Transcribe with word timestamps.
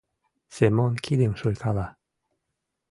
—Семон 0.55 0.93
кидым 1.05 1.33
шуйкала. 1.39 1.87